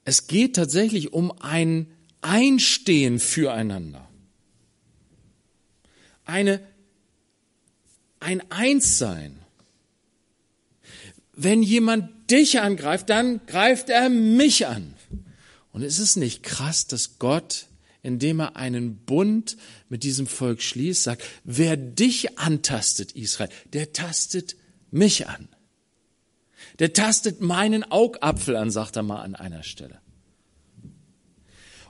[0.06, 1.88] Es geht tatsächlich um ein
[2.22, 4.08] Einstehen füreinander
[6.26, 6.66] eine,
[8.20, 9.40] ein Einssein.
[11.34, 14.94] Wenn jemand dich angreift, dann greift er mich an.
[15.72, 17.68] Und ist es nicht krass, dass Gott,
[18.04, 19.58] indem er einen Bund
[19.90, 24.56] mit diesem Volk schließt, sagt, wer dich antastet, Israel, der tastet
[24.92, 25.48] mich an.
[26.80, 30.00] Der tastet meinen Augapfel an, sagt er mal an einer Stelle.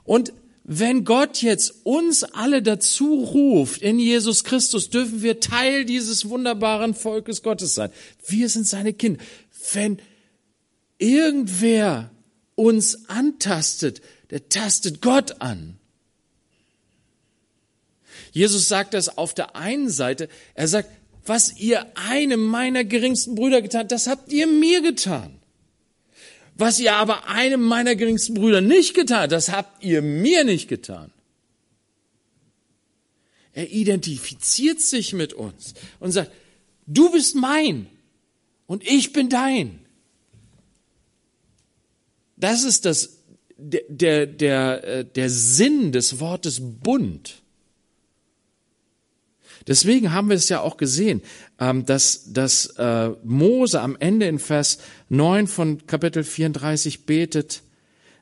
[0.04, 6.28] Und wenn Gott jetzt uns alle dazu ruft, in Jesus Christus, dürfen wir Teil dieses
[6.28, 7.90] wunderbaren Volkes Gottes sein.
[8.26, 9.22] Wir sind seine Kinder.
[9.72, 9.98] Wenn
[10.98, 12.10] irgendwer
[12.54, 15.78] uns antastet, der tastet Gott an.
[18.34, 20.28] Jesus sagt das auf der einen Seite.
[20.54, 20.90] Er sagt,
[21.24, 25.40] was ihr einem meiner geringsten Brüder getan, das habt ihr mir getan.
[26.56, 31.12] Was ihr aber einem meiner geringsten Brüder nicht getan, das habt ihr mir nicht getan.
[33.52, 36.32] Er identifiziert sich mit uns und sagt,
[36.88, 37.86] du bist mein
[38.66, 39.78] und ich bin dein.
[42.36, 43.20] Das ist das,
[43.56, 47.43] der, der, der, äh, der Sinn des Wortes Bund.
[49.66, 51.22] Deswegen haben wir es ja auch gesehen,
[51.58, 57.62] ähm, dass, dass äh, Mose am Ende in Vers 9 von Kapitel 34 betet,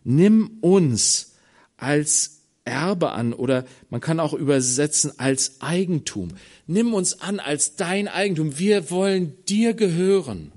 [0.05, 1.33] nimm uns
[1.77, 6.29] als Erbe an oder man kann auch übersetzen als Eigentum.
[6.67, 8.59] Nimm uns an als dein Eigentum.
[8.59, 10.53] Wir wollen dir gehören.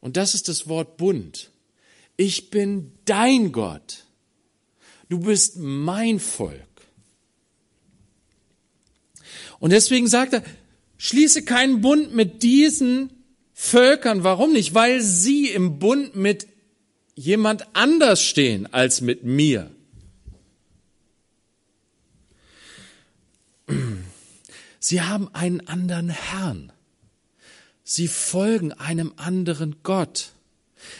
[0.00, 1.50] Und das ist das Wort Bund.
[2.16, 4.04] Ich bin dein Gott.
[5.08, 6.65] Du bist mein Volk.
[9.58, 10.42] Und deswegen sagt er,
[10.98, 13.10] schließe keinen Bund mit diesen
[13.52, 14.24] Völkern.
[14.24, 14.74] Warum nicht?
[14.74, 16.46] Weil sie im Bund mit
[17.14, 19.70] jemand anders stehen als mit mir.
[24.78, 26.72] Sie haben einen anderen Herrn.
[27.82, 30.32] Sie folgen einem anderen Gott.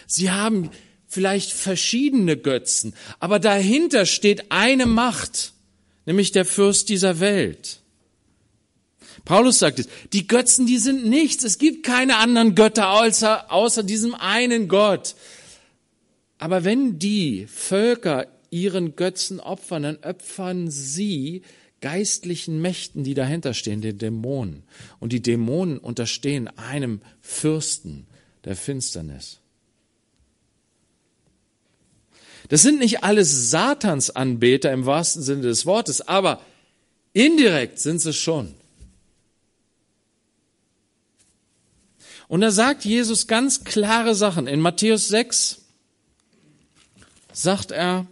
[0.07, 0.71] Sie haben
[1.07, 5.53] vielleicht verschiedene Götzen, aber dahinter steht eine Macht,
[6.05, 7.81] nämlich der Fürst dieser Welt.
[9.25, 11.45] Paulus sagt es, die Götzen, die sind nichts.
[11.45, 15.15] Es gibt keine anderen Götter außer, außer diesem einen Gott.
[16.39, 21.43] Aber wenn die Völker ihren Götzen opfern, dann opfern sie
[21.81, 24.65] geistlichen Mächten, die dahinter stehen, den Dämonen.
[24.99, 28.07] Und die Dämonen unterstehen einem Fürsten
[28.45, 29.41] der Finsternis.
[32.49, 36.41] Das sind nicht alles Satansanbeter im wahrsten Sinne des Wortes, aber
[37.13, 38.55] indirekt sind sie schon.
[42.29, 44.47] Und da sagt Jesus ganz klare Sachen.
[44.47, 45.63] In Matthäus 6
[47.33, 48.07] sagt er,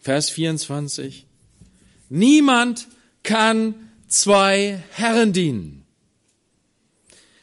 [0.00, 1.26] Vers 24,
[2.08, 2.86] niemand
[3.22, 3.74] kann
[4.06, 5.84] zwei Herren dienen.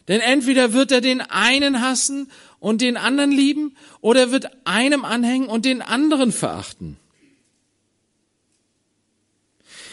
[0.08, 5.04] Denn entweder wird er den einen hassen und den anderen lieben, oder er wird einem
[5.04, 6.98] anhängen und den anderen verachten.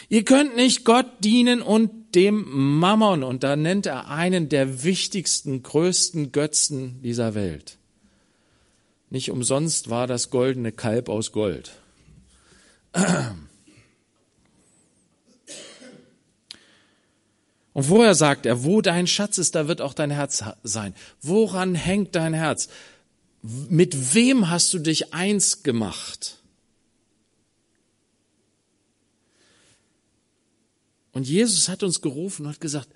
[0.07, 2.45] Ihr könnt nicht Gott dienen und dem
[2.79, 7.77] Mammon, und da nennt er einen der wichtigsten, größten Götzen dieser Welt.
[9.09, 11.73] Nicht umsonst war das goldene Kalb aus Gold.
[17.73, 20.93] Und vorher sagt er, wo dein Schatz ist, da wird auch dein Herz sein.
[21.21, 22.69] Woran hängt dein Herz?
[23.41, 26.40] Mit wem hast du dich eins gemacht?
[31.21, 32.89] Und Jesus hat uns gerufen und hat gesagt,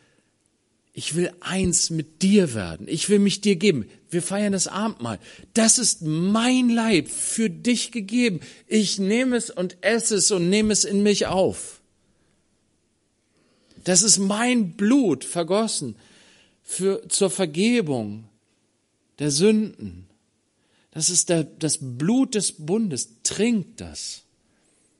[0.93, 2.87] ich will eins mit dir werden.
[2.87, 3.87] Ich will mich dir geben.
[4.09, 5.19] Wir feiern das Abendmahl.
[5.53, 8.39] Das ist mein Leib für dich gegeben.
[8.65, 11.81] Ich nehme es und esse es und nehme es in mich auf.
[13.83, 15.95] Das ist mein Blut vergossen
[16.63, 18.27] für, zur Vergebung
[19.19, 20.07] der Sünden.
[20.89, 23.21] Das ist der, das Blut des Bundes.
[23.21, 24.24] Trinkt das.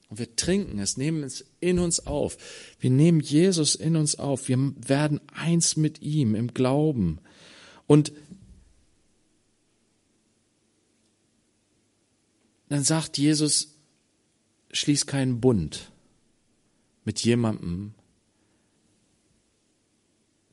[0.10, 2.38] Und wir trinken es, nehmen es in uns auf.
[2.80, 4.48] Wir nehmen Jesus in uns auf.
[4.48, 7.20] Wir werden eins mit ihm im Glauben.
[7.88, 8.12] Und
[12.70, 13.76] dann sagt Jesus,
[14.72, 15.92] schließ keinen Bund
[17.04, 17.94] mit jemandem,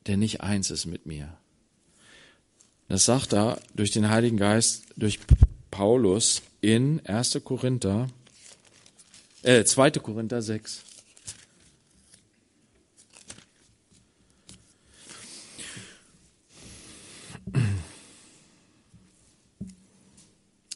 [0.07, 1.37] der nicht eins ist mit mir.
[2.87, 5.19] Das sagt er durch den Heiligen Geist, durch
[5.71, 7.41] Paulus in 1.
[7.43, 8.07] Korinther
[9.43, 9.91] äh, 2.
[9.91, 10.83] Korinther 6.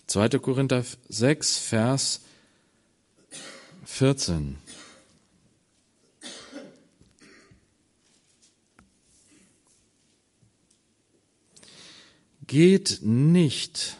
[0.08, 2.22] Zweite Korinther 6, Vers
[3.86, 4.58] 14.
[12.48, 13.98] Geht nicht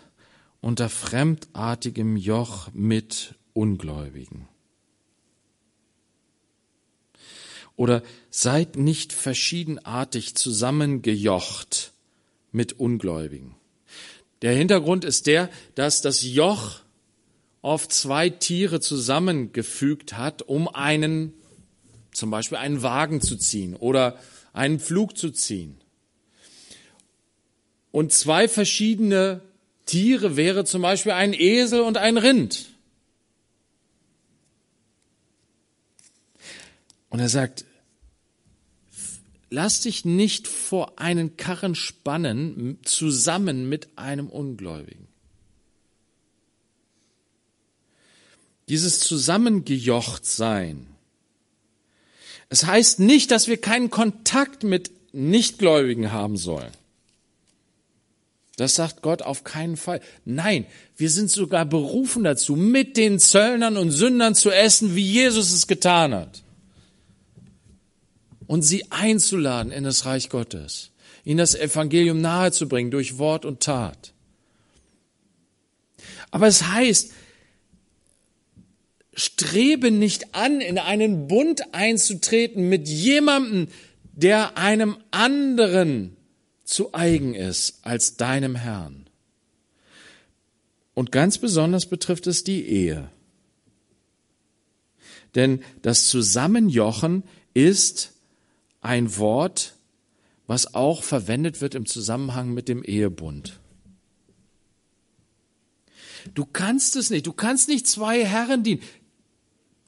[0.62, 4.48] unter fremdartigem Joch mit Ungläubigen.
[7.78, 11.94] Oder seid nicht verschiedenartig zusammengejocht
[12.52, 13.56] mit Ungläubigen.
[14.42, 16.82] Der Hintergrund ist der, dass das Joch
[17.62, 21.34] oft zwei Tiere zusammengefügt hat, um einen,
[22.12, 24.18] zum Beispiel einen Wagen zu ziehen oder
[24.54, 25.78] einen Flug zu ziehen.
[27.92, 29.42] Und zwei verschiedene
[29.86, 32.66] Tiere wäre zum Beispiel ein Esel und ein Rind.
[37.10, 37.66] Und er sagt,
[39.50, 45.08] lass dich nicht vor einen Karren spannen, zusammen mit einem Ungläubigen.
[48.70, 50.88] Dieses Zusammengejocht sein,
[52.50, 56.72] Es heißt nicht, dass wir keinen Kontakt mit Nichtgläubigen haben sollen.
[58.56, 60.02] Das sagt Gott auf keinen Fall.
[60.26, 65.52] Nein, wir sind sogar berufen dazu, mit den Zöllnern und Sündern zu essen, wie Jesus
[65.52, 66.42] es getan hat.
[68.48, 70.92] Und sie einzuladen in das Reich Gottes,
[71.24, 74.14] ihnen das Evangelium nahezubringen durch Wort und Tat.
[76.32, 77.12] Aber es heißt,
[79.14, 83.68] strebe nicht an, in einen Bund einzutreten mit jemandem,
[84.14, 86.16] der einem anderen
[86.64, 89.10] zu eigen ist als deinem Herrn.
[90.94, 93.10] Und ganz besonders betrifft es die Ehe.
[95.36, 97.24] Denn das Zusammenjochen
[97.54, 98.14] ist
[98.88, 99.74] ein Wort,
[100.48, 103.60] was auch verwendet wird im Zusammenhang mit dem Ehebund.
[106.34, 107.28] Du kannst es nicht.
[107.28, 108.82] Du kannst nicht zwei Herren dienen.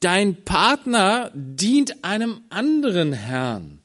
[0.02, 3.80] Dein Partner dient einem anderen Herrn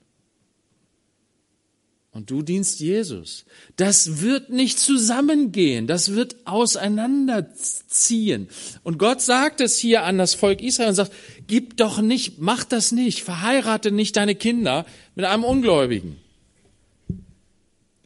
[2.14, 3.44] und du dienst Jesus.
[3.74, 8.48] Das wird nicht zusammengehen, das wird auseinanderziehen.
[8.84, 11.12] Und Gott sagt es hier an das Volk Israel und sagt,
[11.46, 16.16] gib doch nicht, mach das nicht, verheirate nicht deine Kinder mit einem Ungläubigen.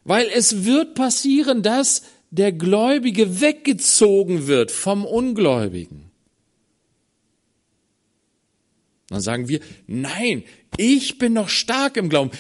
[0.05, 6.09] Weil es wird passieren, dass der Gläubige weggezogen wird vom Ungläubigen.
[9.09, 10.45] Dann sagen wir, nein,
[10.77, 12.31] ich bin noch stark im Glauben.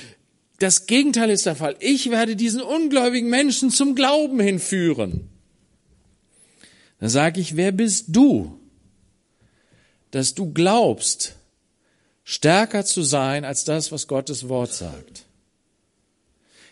[0.58, 1.76] Das Gegenteil ist der Fall.
[1.80, 5.28] Ich werde diesen ungläubigen Menschen zum Glauben hinführen.
[7.00, 8.57] Dann sage ich, wer bist du,
[10.10, 11.34] dass du glaubst,
[12.24, 15.24] stärker zu sein als das, was Gottes Wort sagt?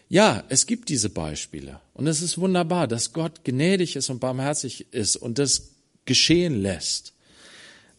[0.08, 1.80] Ja, es gibt diese Beispiele.
[1.92, 5.70] Und es ist wunderbar, dass Gott gnädig ist und barmherzig ist und das
[6.04, 7.12] geschehen lässt.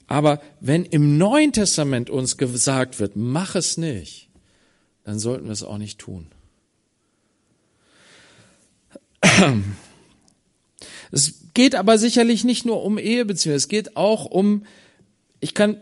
[0.07, 4.29] Aber wenn im Neuen Testament uns gesagt wird, mach es nicht,
[5.03, 6.27] dann sollten wir es auch nicht tun.
[11.11, 14.65] Es geht aber sicherlich nicht nur um Ehebeziehungen, es geht auch um,
[15.39, 15.81] ich kann,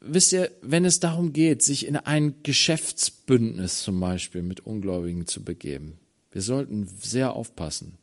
[0.00, 5.42] wisst ihr, wenn es darum geht, sich in ein Geschäftsbündnis zum Beispiel mit Ungläubigen zu
[5.42, 5.98] begeben,
[6.30, 7.98] wir sollten sehr aufpassen,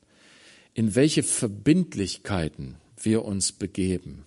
[0.73, 4.25] in welche Verbindlichkeiten wir uns begeben,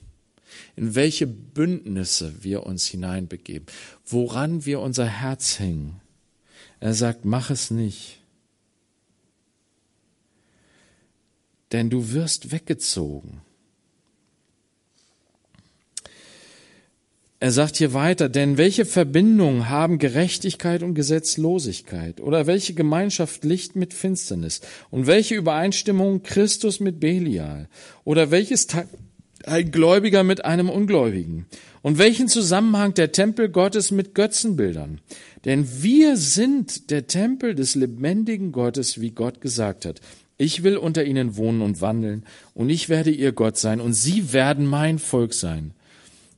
[0.76, 3.66] in welche Bündnisse wir uns hineinbegeben,
[4.04, 6.00] woran wir unser Herz hängen.
[6.80, 8.18] Er sagt, mach es nicht.
[11.70, 13.40] Denn du wirst weggezogen.
[17.42, 22.20] Er sagt hier weiter, denn welche Verbindung haben Gerechtigkeit und Gesetzlosigkeit?
[22.20, 24.60] Oder welche Gemeinschaft Licht mit Finsternis?
[24.90, 27.68] Und welche Übereinstimmung Christus mit Belial?
[28.04, 28.68] Oder welches
[29.44, 31.46] ein Gläubiger mit einem Ungläubigen?
[31.82, 35.00] Und welchen Zusammenhang der Tempel Gottes mit Götzenbildern?
[35.44, 40.00] Denn wir sind der Tempel des lebendigen Gottes, wie Gott gesagt hat.
[40.38, 42.24] Ich will unter ihnen wohnen und wandeln,
[42.54, 45.74] und ich werde ihr Gott sein, und sie werden mein Volk sein.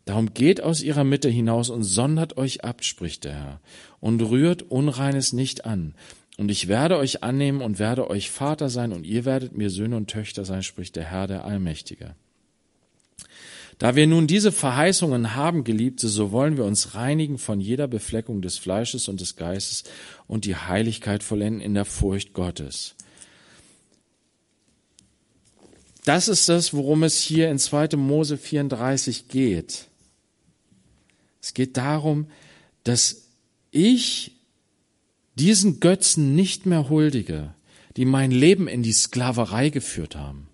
[0.05, 3.61] Darum geht aus ihrer Mitte hinaus und sondert euch ab, spricht der Herr,
[4.01, 5.95] und rührt Unreines nicht an.
[6.37, 9.97] Und ich werde euch annehmen und werde euch Vater sein, und ihr werdet mir Söhne
[9.97, 12.17] und Töchter sein, spricht der Herr, der Allmächtige.
[13.79, 18.41] Da wir nun diese Verheißungen haben, Geliebte, so wollen wir uns reinigen von jeder Befleckung
[18.41, 19.85] des Fleisches und des Geistes
[20.29, 22.95] und die Heiligkeit vollenden in der Furcht Gottes.
[26.05, 27.97] Das ist das, worum es hier in 2.
[27.97, 29.89] Mose 34 geht.
[31.45, 32.29] Es geht darum,
[32.85, 33.29] dass
[33.71, 34.33] ich
[35.35, 37.53] diesen Götzen nicht mehr huldige,
[37.99, 40.49] die mein Leben in die Sklaverei geführt haben,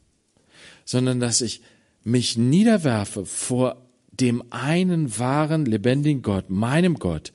[0.85, 1.63] sondern dass ich
[2.03, 7.33] mich niederwerfe vor dem einen wahren, lebendigen Gott, meinem Gott,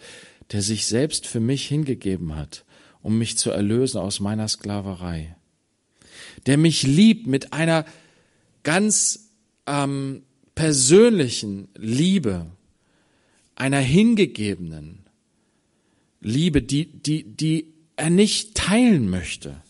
[0.51, 2.65] der sich selbst für mich hingegeben hat,
[3.01, 5.37] um mich zu erlösen aus meiner Sklaverei,
[6.45, 7.85] der mich liebt mit einer
[8.63, 9.29] ganz
[9.65, 10.23] ähm,
[10.55, 12.47] persönlichen Liebe,
[13.55, 14.99] einer hingegebenen
[16.21, 19.61] Liebe, die, die, die er nicht teilen möchte,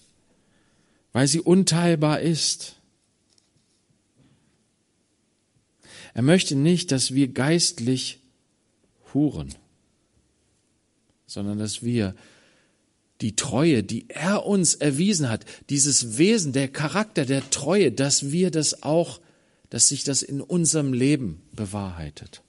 [1.14, 2.76] weil sie unteilbar ist.
[6.14, 8.20] Er möchte nicht, dass wir geistlich
[9.14, 9.54] huren,
[11.26, 12.16] sondern dass wir
[13.22, 18.52] die Treue, die er uns erwiesen hat, dieses Wesen, der Charakter der Treue, dass wir
[18.52, 19.22] das auch,
[19.70, 22.42] dass sich das in unserem Leben bewahrheitet.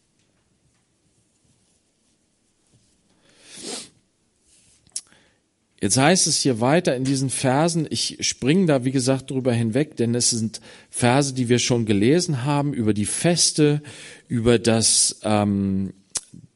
[5.81, 9.97] Jetzt heißt es hier weiter in diesen Versen, ich springe da wie gesagt drüber hinweg,
[9.97, 13.83] denn es sind Verse, die wir schon gelesen haben, über die Feste,
[14.27, 15.93] über das, ähm,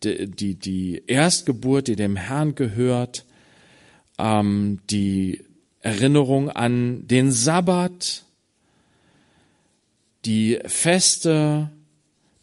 [0.02, 3.26] die, die, die Erstgeburt, die dem Herrn gehört,
[4.18, 5.44] ähm, die
[5.80, 8.24] Erinnerung an den Sabbat,
[10.24, 11.70] die Feste,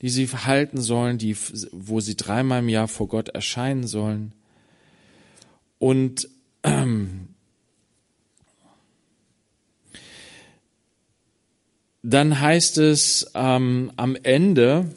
[0.03, 1.35] die sie halten sollen, die,
[1.71, 4.33] wo sie dreimal im Jahr vor Gott erscheinen sollen.
[5.79, 6.29] Und
[12.03, 14.93] dann heißt es ähm, am Ende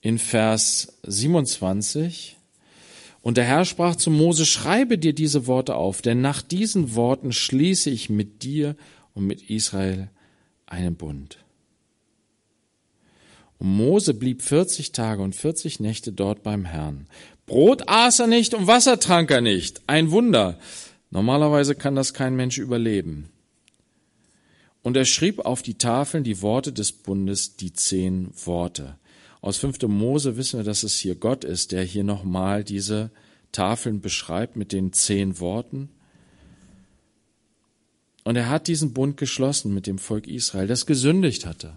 [0.00, 2.36] in Vers 27,
[3.22, 7.32] und der Herr sprach zu Mose, schreibe dir diese Worte auf, denn nach diesen Worten
[7.32, 8.76] schließe ich mit dir
[9.14, 10.08] und mit Israel
[10.66, 11.38] einen Bund.
[13.58, 17.08] Und Mose blieb 40 Tage und 40 Nächte dort beim Herrn.
[17.50, 19.82] Brot aß er nicht und Wasser trank er nicht.
[19.88, 20.56] Ein Wunder.
[21.10, 23.28] Normalerweise kann das kein Mensch überleben.
[24.82, 28.94] Und er schrieb auf die Tafeln die Worte des Bundes, die zehn Worte.
[29.40, 29.82] Aus 5.
[29.88, 33.10] Mose wissen wir, dass es hier Gott ist, der hier nochmal diese
[33.50, 35.88] Tafeln beschreibt mit den zehn Worten.
[38.22, 41.76] Und er hat diesen Bund geschlossen mit dem Volk Israel, das gesündigt hatte,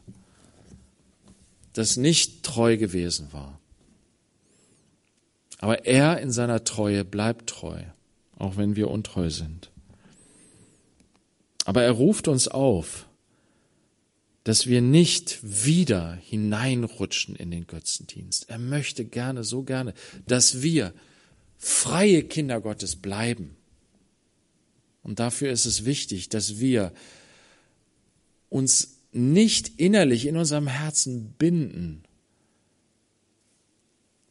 [1.74, 3.59] das nicht treu gewesen war.
[5.64, 7.84] Aber er in seiner Treue bleibt treu,
[8.38, 9.72] auch wenn wir untreu sind.
[11.64, 13.07] Aber er ruft uns auf,
[14.43, 18.49] dass wir nicht wieder hineinrutschen in den Götzendienst.
[18.49, 19.93] Er möchte gerne, so gerne,
[20.28, 20.93] dass wir
[21.57, 23.55] freie Kinder Gottes bleiben.
[25.01, 26.91] Und dafür ist es wichtig, dass wir
[28.49, 32.03] uns nicht innerlich in unserem Herzen binden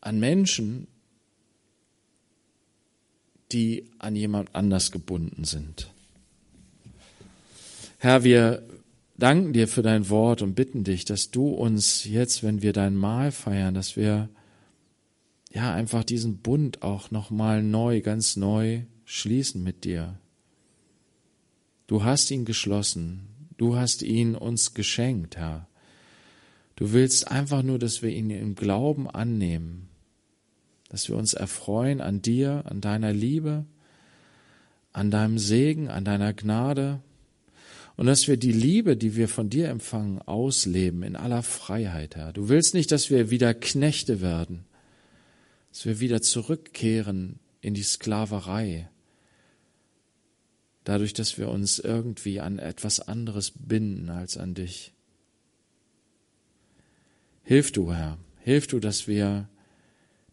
[0.03, 0.89] an Menschen,
[3.53, 5.90] die an jemand anders gebunden sind.
[7.98, 8.62] Herr, wir
[9.16, 12.96] danken dir für dein Wort und bitten dich, dass du uns jetzt, wenn wir dein
[12.96, 14.28] Mahl feiern, dass wir
[15.53, 20.18] ja einfach diesen Bund auch noch mal neu, ganz neu schließen mit dir.
[21.86, 23.28] Du hast ihn geschlossen.
[23.59, 25.68] Du hast ihn uns geschenkt, Herr.
[26.74, 29.88] Du willst einfach nur, dass wir ihn im Glauben annehmen,
[30.93, 33.64] dass wir uns erfreuen an dir, an deiner Liebe,
[34.93, 37.01] an deinem Segen, an deiner Gnade
[37.97, 42.34] und dass wir die Liebe, die wir von dir empfangen, ausleben in aller Freiheit, Herr.
[42.34, 44.66] Du willst nicht, dass wir wieder Knechte werden,
[45.70, 48.90] dass wir wieder zurückkehren in die Sklaverei,
[50.84, 54.93] dadurch, dass wir uns irgendwie an etwas anderes binden als an dich.
[57.45, 59.49] Hilf du, Herr, hilf du, dass wir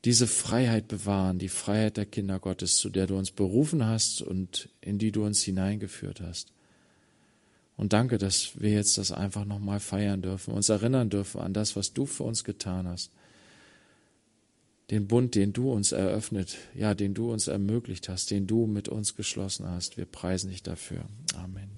[0.05, 4.69] diese Freiheit bewahren, die Freiheit der Kinder Gottes, zu der du uns berufen hast und
[4.81, 6.53] in die du uns hineingeführt hast.
[7.75, 11.75] Und danke, dass wir jetzt das einfach nochmal feiern dürfen, uns erinnern dürfen an das,
[11.75, 13.11] was du für uns getan hast.
[14.89, 18.89] Den Bund, den du uns eröffnet, ja, den du uns ermöglicht hast, den du mit
[18.89, 19.97] uns geschlossen hast.
[19.97, 21.05] Wir preisen dich dafür.
[21.35, 21.69] Amen.